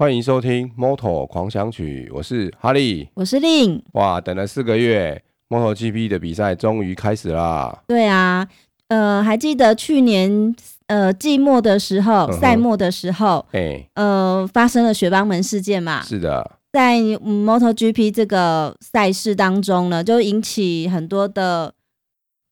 [0.00, 3.84] 欢迎收听《Moto 狂想曲》，我是哈利，我是令。
[3.92, 7.82] 哇，等了四个月，MotoGP 的比赛终于开始啦！
[7.86, 8.48] 对啊，
[8.88, 16.00] 呃，还记得去年呃季末的时候，赛、嗯、末的时候，哎，呃，发生了雪邦门事件嘛？
[16.02, 21.74] 是的，在 MotoGP 这个赛事当中呢，就引起很多的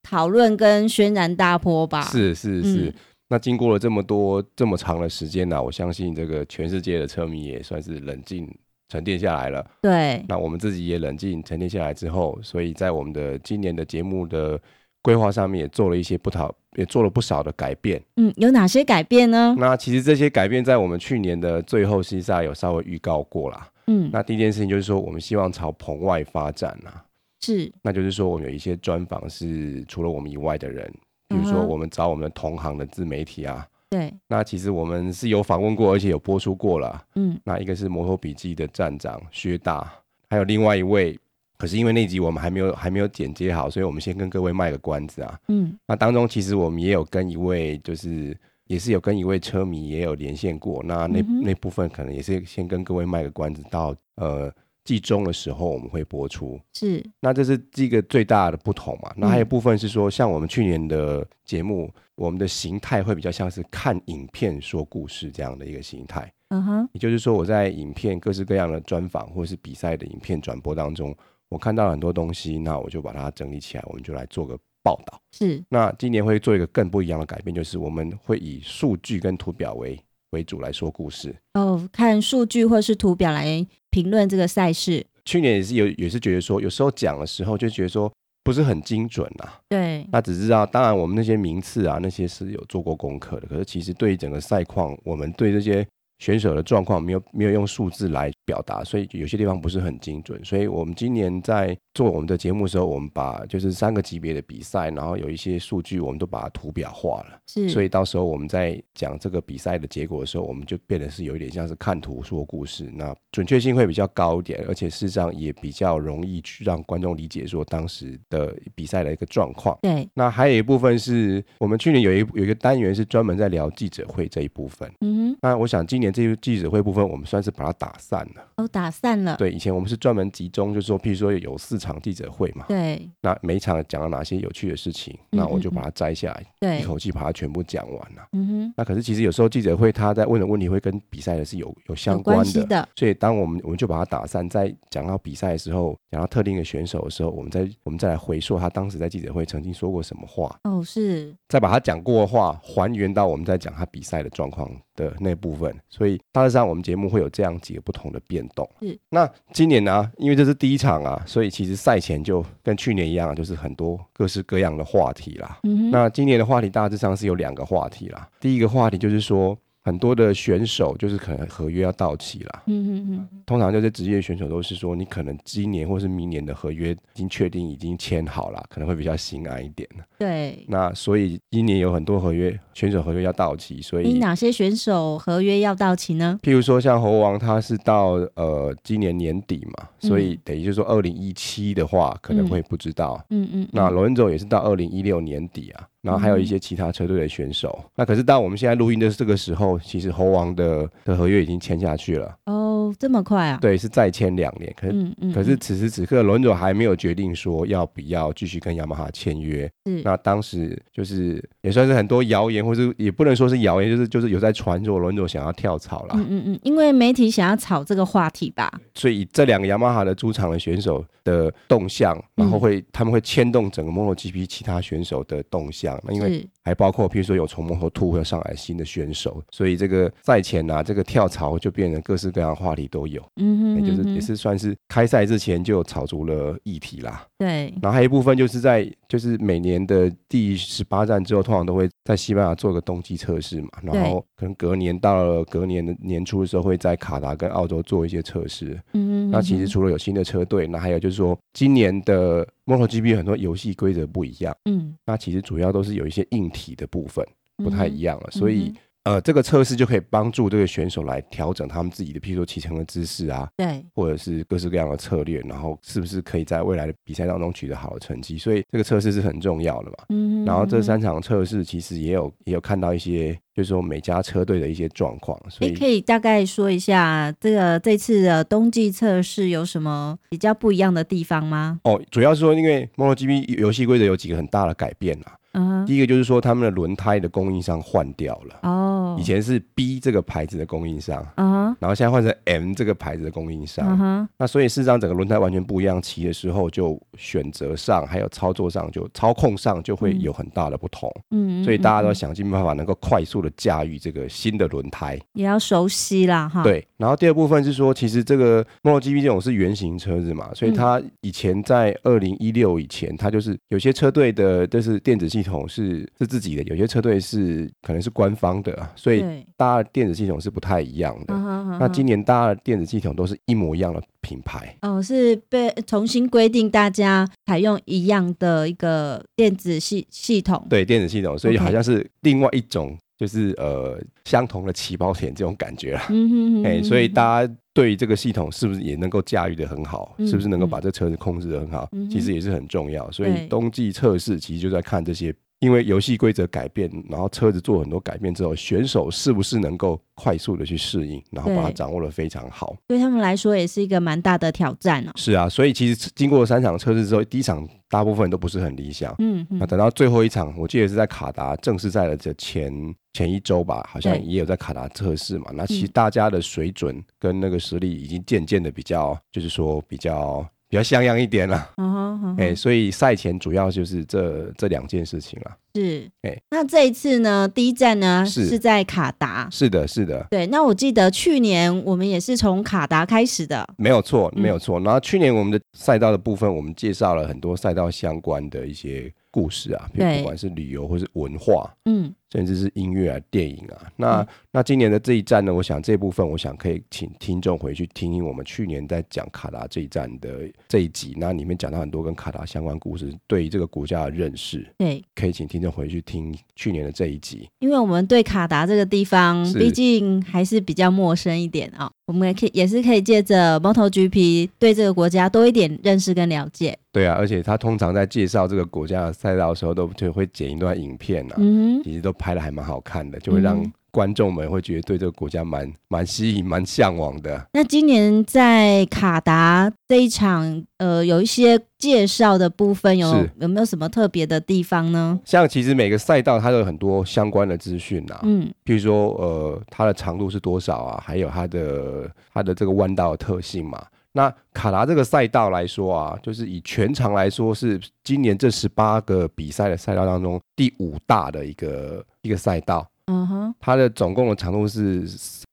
[0.03, 2.03] 讨论跟轩然大波吧？
[2.03, 2.85] 是是是。
[2.89, 2.93] 嗯
[3.29, 8.49] 那经过了这么多这么长的时间呢、啊，我相信这个全世界的车迷也算是冷静
[8.89, 9.63] 沉淀下来了。
[9.83, 14.59] 对，那我们自己也冷静沉淀下来之后，所以在我们的今年的节目的
[15.03, 18.01] 规划上面也做了一些不讨，也做了不少的改变。
[18.15, 19.55] 嗯，有哪些改变呢？
[19.59, 23.69] 那其实这些改变在我们去年的最后西赛有稍微预告过啦。
[23.85, 27.05] 嗯，那第一件事情就是说，我们希望朝棚外发展啊。
[27.41, 30.91] 是，那就是说，我们有一些专访是除了我们以外的人。
[31.29, 37.05] 比如说，我们找我们的同行的自媒体啊，对，那其实我们是有访问过，而且有播出过了。
[37.13, 39.93] 嗯，那一个是摩托笔记的站长薛大，
[40.27, 41.15] 还有另外一位，
[41.55, 45.39] 可是因为那集我们还没有还没有剪接好，所以我们先跟各位卖个关子啊。
[45.49, 54.51] 嗯，那当中其实我们也有跟一位，就是也是有跟一位车迷也有连线过，那那那部分可能也是先跟各位卖个关子，到呃。
[54.85, 59.13] 季中的时候我们会播出，是，那这是这个最大的不同嘛？
[59.15, 66.31] 那还有部分是说，像我们去年的节目，我们的形态会比较像是看影片说故事这样的一个形态。
[66.49, 71.15] 嗯哼，也就是说我在影片各式各样的专访或是比赛的影片转播当中，
[71.49, 75.21] 我看到了很多东西，那我就把它整理起来，我们就来做个报道。
[75.31, 79.99] 是，那今年会做一个更不一样的改变，就是我们会以数据跟图表为
[80.31, 81.35] 为主来说故事。
[81.53, 83.67] 哦，看数据或是图表来。
[83.89, 88.11] 评论这个赛事，去年也是有，也是觉得说，有时候讲的时候就觉得说
[88.43, 89.59] 不是很精准啊。
[89.69, 93.47] 对，那只知道，当然我们那些名次啊，那些是有做过功课的。
[93.47, 95.85] 可是其实对于整个赛况，我们对这些。
[96.21, 100.37] 选手的状况没有没有用数字来表达，所以有些地方不是很精准。
[100.43, 107.39] 所以我们今年在做我们的节目的时候，我们把就是三个级别的比赛，然后有一些数据，我们都把它图表化了。
[107.47, 119.77] 是，所以到时候我们在讲这个比赛的结果的时候，我们就变得是有一点像是看图说故事，那准确性会比较高一点，而且事实上也比较容易去让观众理解说当时的比赛的一个状况。
[119.81, 124.91] 对，那还有一部分是我们去年有一有一个单元是专门在聊记者会这一部分。
[125.01, 126.09] 嗯哼，那我想今年。
[126.11, 128.43] 这个记者会部分，我们算是把它打散了。
[128.57, 129.37] 哦，打散了。
[129.37, 132.65] 对，以前我们是专门集中，就是说，譬如说有四场记者会嘛。
[132.67, 133.09] 对。
[133.21, 138.27] 那每一场讲了哪些有趣的事情，嗯、那我就把它摘下来，对，一口气把它全部讲完了。
[138.33, 138.73] 嗯哼。
[138.75, 150.59] 那可是其实有时候记者会他在问的问题会跟比赛的是有有相关的，的，所以当我们我们就把它打散，在讲到比赛的时候，讲到特定的选手的时候，我们再我们再来回溯他当时在记者会曾经说过什么话。
[150.63, 151.33] 哦，是。
[151.47, 158.69] 再把他讲过的话还原到我们在讲他比赛的状况的那部分，所以大致上我们节目会有这样几个不同的变动。
[158.81, 165.59] 嗯，那今年呢、啊，因为这是第一场啊，所以其实赛前就跟去年一样，就是很多各式各样的话题啦。
[165.63, 168.27] 嗯，那今年的话题大致上是有两个话题啦。
[168.41, 169.57] 第一个话题就是说。
[169.89, 179.89] 很多的选手就是可能合约要到期了，嗯嗯嗯，通常就是职业选手都是说，你可能今年或是明年的合约已经确定已经签好了，可能会比较心安一点。
[180.19, 186.37] 对，那所以今年有很多合约选手合约要到期，所以哪些选手合约要到期呢？
[186.43, 195.87] 譬如说像猴王，他是到呃今年年底嘛，所以等于就是说二零一七的话可能会不知道，嗯嗯，嗯，那罗恩佐也是到二零一六年底啊。
[196.01, 202.33] 然后还有一些其他车队的选手，嗯，那可是当我们现在录音的这个时候，其实猴王的的合约已经签下去了。
[202.45, 203.57] 哦，这么快啊？
[203.61, 204.73] 对，是再签两年。
[204.77, 209.69] 可是，嗯嗯，可是此时此刻，轮总还没有决定说要不要继续跟雅马哈签约。
[209.85, 210.01] 是。
[210.03, 216.15] 那当时就是也算是很多谣言，或是也不能说是谣言，就是就是有在传说轮总想要跳槽了。
[216.15, 218.71] 嗯嗯嗯，因为媒体想要炒这个话题吧。
[218.93, 225.88] 所以这两个雅马哈的主场的选手的动向，然后会，嗯，他们会牵动整个 MotoGP 其他选手的动向。
[226.03, 233.23] 那因为还包括，譬如说有从幕后突破上来新的选手，所以这个赛前啊，这个跳槽就变成各式各样的话题都有。
[233.37, 237.25] 嗯哼，也就是也是算是开赛之前就炒足了议题啦。
[237.39, 248.79] 对，然后还有一部分就是在就是每年的第十八站之后，通常都会在西班牙做个冬季测试嘛，然后可能隔年到了隔年的年初的时候，会在卡达跟澳洲做一些测试。
[248.93, 252.47] 嗯哼，那其实除了有新的车队，那还有就是说今年的。
[252.69, 257.25] MotoGP 很多游戏规则不一样，嗯，那其实主要都是有一些硬体的部分
[257.57, 258.71] 不太一样了，嗯、所以
[259.05, 268.37] 呃，这个测试就可以帮助这个选手来调整他们自己的，譬如说骑乘的姿势啊，对，或者是各式各样的策略，然后是不是可以在未来的比赛当中取得好的成绩？
[268.37, 269.97] 所以这个测试是很重要的嘛。
[270.09, 275.39] 嗯，然后这三场测试其实也有也有看到一些，就是说每家车队的一些状况。
[275.49, 281.79] 所以可以大概说一下这个这次的冬季测试有什么比较不一样的地方吗？
[281.85, 285.38] 哦，主要是说因为 MotoGP 游戏规则有几个很大的改变啊。
[285.53, 288.59] 嗯，第一个就是说，他们的轮胎的供应商换掉了。
[288.61, 293.97] 哦，以前是 B 这个牌子的供应商，嗯，然后现在换成 M 这个牌子的供应商。
[293.99, 301.11] 嗯，那所以事实上，整个轮胎完全不一样，骑的时候就选择上还有操作上就操控上就会有很大的不同。
[301.31, 306.61] 嗯，所以大家都想尽办法能够快速的驾驭这个新的轮胎，也要熟悉啦，哈。
[306.61, 315.39] 对，然后第二部分是说，其实这个 MotoGP 这种是原型车子嘛，所以它以前在二零一六以前，它就是有些车队的都是电子系统。
[315.39, 319.08] 系统是是自己的，有些车队是可能是官方的，所以
[319.55, 321.33] 大家的电子系统是不太一样的。
[321.79, 330.65] 那今年大家的电子系统都是一模一样的品牌哦，是被重新规定大家采用一样的一个电子系系统。
[330.69, 336.01] 对，电子系统，所以好像是另外一种，就是呃相同的起跑点这种感觉了。
[336.09, 340.15] 嗯哎，所以大家对于这个系统是不是也能够驾驭的很好？
[340.19, 341.89] 是不是能够把这车子控制的很好？
[342.11, 343.09] 其实也是很重要。
[343.11, 345.33] 所以冬季测试其实就在看这些。
[345.59, 352.75] 因为游戏规则改变，然后车子做很多改变之后，选手是不是能够快速的去适应，然后把它掌握得非常好？
[352.87, 355.11] 对他们来说也是一个蛮大的挑战哦。
[355.15, 359.13] 是啊，所以其实经过三场测试之后，第一场大部分都不是很理想。
[359.19, 362.73] 嗯，嗯，那等到最后一场，我记得是在卡达正式赛的这前
[363.11, 365.51] 前一周吧，好像也有在卡达测试嘛。
[365.53, 370.47] 那其实大家的水准跟那个实力已经渐渐的比较，就是说比较。
[370.69, 372.37] 比较像样一点了，哎、uh huh, uh huh.
[372.37, 375.51] 欸，所以赛前主要就是这这两件事情了。
[375.73, 379.47] 是，哎、欸，那这一次呢，第一站呢是，是在卡达。
[379.51, 380.27] 是的，是的。
[380.29, 383.67] 对，那我记得去年我们也是从卡达开始的。
[383.77, 384.79] 没有错，没有错。
[384.79, 392.13] 嗯、然后去年我们的赛道的部分，我们介绍了很多赛道相关的一些故事啊，比如不管是旅游或是文化，嗯。
[392.31, 400.29] 甚至是音乐啊、电影啊，那、嗯、那今年的这一站呢，我想这部分，我想可以请听众回去听听我们去年在讲卡达这一站的
[400.67, 416.77] 这一集，那里面讲到很多跟卡达相关故事，对于这个国家的认识，对，可以请听众回去听去年的这一集，因为我们对卡达这个地方，毕竟还是比较陌生一点啊、哦，我们也可以也是可以借着 MotoGP 对这个国家多一点认识跟了解。
[416.91, 427.43] 对啊，而且他通常在介绍这个国家的赛道的时候，都就会剪一段影片啊，嗯、其实都拍的还蛮好看的，就会让观众们会觉得对这个国家蛮蛮吸引、蛮向往的。
[427.53, 435.19] 那今年在卡达这一场，呃，有一些介绍的部分有，有有没有什么特别的地方呢？
[435.25, 443.83] 像其实每个赛道它都有很多相关的资讯啊，嗯，比如说呃，它的长度是多少啊，还有它的它的这个弯道的特性嘛。
[444.19, 452.85] 那卡达这个赛道来说啊，就是以全长来说，是今年这十八个比赛的赛道当中第五大的一个一个赛道。
[453.05, 455.03] 嗯哼，它的总共的长度是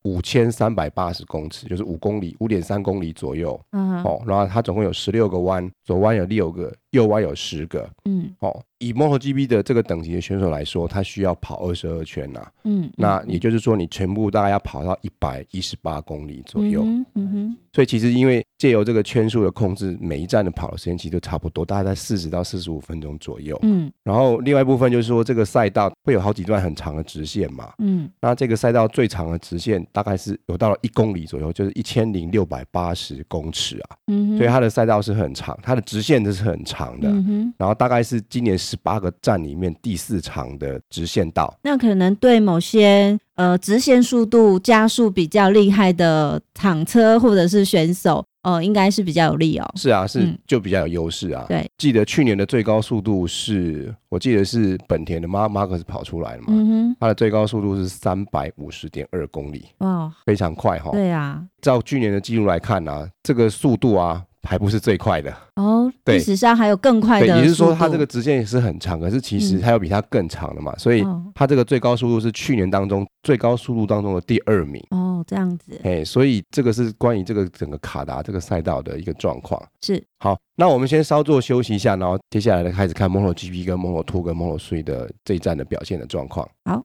[0.03, 3.59] 五千三百八十公尺，就是五公里，五点三公里左右。
[3.71, 7.89] 嗯哼，哦，然后它总共有十六个弯，左弯有六个，右弯有十个。
[8.03, 8.61] 嗯，哦。
[8.79, 12.51] 以 MotoGP 的这个等级的选手来说，他需要跑二十二圈呐、啊。
[12.65, 16.81] 嗯，那也就是说，你全部大概要跑到一百一十八公里左右。
[16.83, 17.57] 嗯哼，嗯哼。
[17.73, 23.57] 所以其实因为借由这个圈数的控制，每一站的跑的时间其实都差不多，大概在四十到四十五分钟左右。
[23.63, 23.91] 嗯。
[24.03, 27.71] 然后另外一部分就是说，这个赛道会有好几段很长的直线嘛。
[27.79, 28.09] 嗯。
[28.21, 33.97] 那这个赛道最长的直线大概是有到了一公里左右，就是一千零六百八十公尺啊。
[34.07, 34.37] 嗯哼。
[34.37, 37.09] 所以它的赛道是很长，它的直线都是很长的。
[37.09, 37.53] 嗯哼。
[37.57, 38.57] 然后大概是今年。
[38.67, 49.65] 十八个站里面第四长的直线道，那可能对某些呃直线速度加速比较厉害的厂车或者是选手，哦、呃，应该是比较有利哦。
[49.75, 51.45] 是啊，是就比较有优势啊。
[51.47, 60.91] 对、嗯，记得去年的最高速度是我记得是本田的马马克斯跑出来的嘛，嗯哼，它的最高速度是三百五十点二公里，哇，非常快哈。
[60.91, 64.23] 对啊，照去年的记录来看呢、啊，这个速度啊。
[64.47, 67.27] 还不是最快的哦，历史上还有更快的。
[67.27, 71.03] 也就是说，它这个直线也是很长，可是其实它有比它更长的嘛，嗯、所以
[71.35, 74.81] 它这个最高速度是去年当中最高速度当中的第二名。
[74.91, 75.79] 哦，这样子。
[75.83, 79.61] 哎，所以这个是关于这个整个卡达这个赛道的一个状况。
[79.81, 80.01] 是。
[80.19, 86.47] 好，那我们先稍作休息一下，然后接下来呢开始看 MotoGP 跟 Moto2 跟 Moto3 的这一站的表现的状况。
[86.65, 86.83] 好。